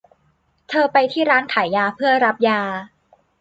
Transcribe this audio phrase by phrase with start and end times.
[0.69, 2.61] เธอไปที่ร้านขายยาเพื่อรับยา